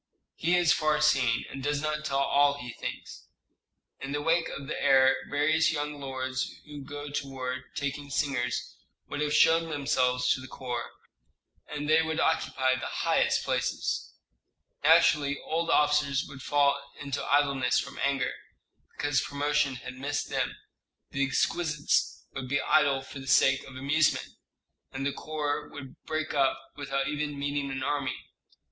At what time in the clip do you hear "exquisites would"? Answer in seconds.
21.23-22.49